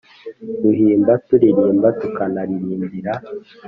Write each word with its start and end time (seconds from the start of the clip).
Duhimba 0.61 1.11
turirimba 1.27 1.87
tukanarimbira 1.99 3.13